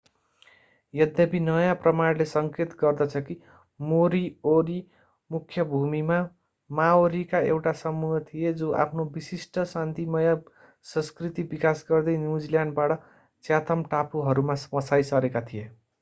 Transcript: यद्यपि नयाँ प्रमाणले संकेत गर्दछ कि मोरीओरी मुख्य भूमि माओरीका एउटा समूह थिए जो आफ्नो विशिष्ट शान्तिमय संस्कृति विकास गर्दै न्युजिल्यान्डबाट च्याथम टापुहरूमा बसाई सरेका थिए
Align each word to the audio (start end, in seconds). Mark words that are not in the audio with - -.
यद्यपि 0.93 1.39
नयाँ 1.47 1.73
प्रमाणले 1.81 2.25
संकेत 2.29 2.71
गर्दछ 2.79 3.17
कि 3.27 3.35
मोरीओरी 3.79 4.77
मुख्य 5.31 5.63
भूमि 5.73 6.01
माओरीका 6.69 7.39
एउटा 7.51 7.73
समूह 7.83 8.17
थिए 8.31 8.53
जो 8.63 8.71
आफ्नो 8.85 9.05
विशिष्ट 9.19 9.59
शान्तिमय 9.73 10.35
संस्कृति 10.85 11.43
विकास 11.51 11.85
गर्दै 11.91 12.17
न्युजिल्यान्डबाट 12.23 12.97
च्याथम 13.43 13.83
टापुहरूमा 13.91 14.55
बसाई 14.73 15.11
सरेका 15.11 15.41
थिए 15.51 15.69